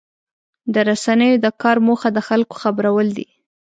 د 0.73 0.75
رسنیو 0.89 1.41
د 1.43 1.45
کار 1.61 1.77
موخه 1.87 2.09
د 2.13 2.19
خلکو 2.27 2.55
خبرول 2.63 3.07
دي. 3.17 3.27